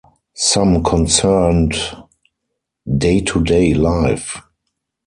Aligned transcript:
Some 0.33 0.83
concerned 0.83 1.75
day-to-day 2.97 3.75
life. 3.75 4.41